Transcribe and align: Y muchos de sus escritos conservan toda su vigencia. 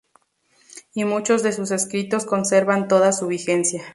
Y 0.95 1.03
muchos 1.05 1.43
de 1.43 1.51
sus 1.51 1.69
escritos 1.69 2.25
conservan 2.25 2.87
toda 2.87 3.13
su 3.13 3.27
vigencia. 3.27 3.83